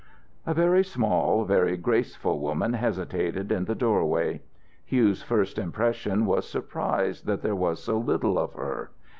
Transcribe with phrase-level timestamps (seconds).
[0.47, 4.41] A very small, very graceful woman hesitated in the doorway.
[4.83, 8.89] Hugh's first impression was surprise that there was so little of her.